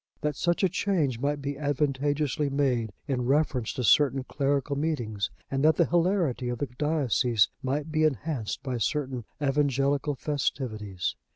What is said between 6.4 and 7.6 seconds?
of the diocese